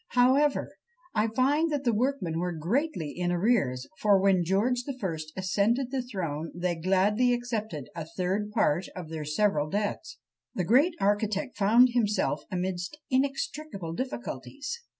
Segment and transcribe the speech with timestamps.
[0.17, 0.79] However,
[1.13, 5.91] I find that the workmen were greatly in arrears; for when George the First ascended
[5.91, 10.17] the throne, they gladly accepted a third part of their several debts!
[10.55, 14.79] The great architect found himself amidst inextricable difficulties.